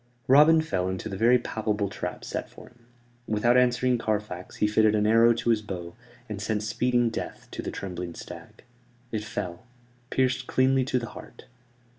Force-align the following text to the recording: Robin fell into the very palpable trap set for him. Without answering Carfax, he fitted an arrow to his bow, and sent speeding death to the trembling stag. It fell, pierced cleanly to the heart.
Robin 0.27 0.63
fell 0.63 0.89
into 0.89 1.07
the 1.07 1.15
very 1.15 1.37
palpable 1.37 1.87
trap 1.87 2.25
set 2.25 2.49
for 2.49 2.65
him. 2.67 2.87
Without 3.27 3.55
answering 3.55 3.99
Carfax, 3.99 4.55
he 4.55 4.65
fitted 4.65 4.95
an 4.95 5.05
arrow 5.05 5.31
to 5.33 5.51
his 5.51 5.61
bow, 5.61 5.93
and 6.27 6.41
sent 6.41 6.63
speeding 6.63 7.11
death 7.11 7.47
to 7.51 7.61
the 7.61 7.69
trembling 7.69 8.15
stag. 8.15 8.63
It 9.11 9.23
fell, 9.23 9.67
pierced 10.09 10.47
cleanly 10.47 10.85
to 10.85 10.97
the 10.97 11.09
heart. 11.09 11.45